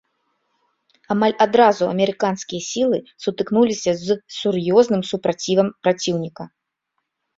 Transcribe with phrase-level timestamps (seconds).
[1.15, 6.43] Амаль адразу амерыканскія сілы сутыкнуліся з сур'ёзным супрацівам праціўніка.